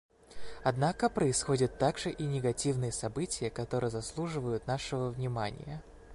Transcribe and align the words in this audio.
Однако 0.63 1.11
происходят 1.11 1.77
также 1.77 2.09
и 2.09 2.23
негативные 2.25 2.91
события, 2.91 3.51
которые 3.51 3.91
заслуживают 3.91 4.65
нашего 4.65 5.11
внимания. 5.11 5.83